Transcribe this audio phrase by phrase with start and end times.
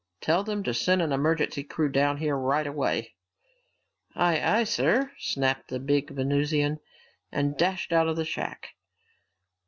[0.19, 3.13] Tell them to send an emergency crew down here right away."
[4.15, 6.79] "Aye, aye, sir," snapped the big Venusian
[7.31, 8.69] and dashed out of the shack.